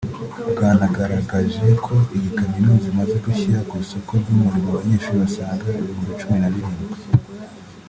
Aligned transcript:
Bwanagaragaje 0.51 1.67
ko 1.85 1.93
iyi 2.17 2.29
kaminuza 2.39 2.85
imaze 2.93 3.15
gushyira 3.25 3.59
ku 3.69 3.73
isoko 3.83 4.11
ry’umurimo 4.21 4.67
abanyeshuri 4.71 5.17
basaga 5.23 5.65
ibihumbi 5.81 6.11
cumi 6.19 6.37
na 6.41 6.49
birindwi 6.53 6.93